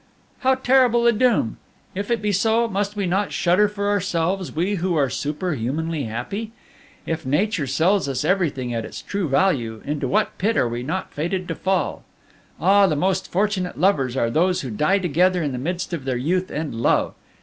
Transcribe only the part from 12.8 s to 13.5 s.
the most